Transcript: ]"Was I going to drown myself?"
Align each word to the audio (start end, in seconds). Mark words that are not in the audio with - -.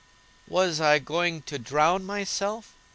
]"Was 0.47 0.81
I 0.81 0.97
going 0.97 1.43
to 1.43 1.59
drown 1.59 2.05
myself?" 2.07 2.73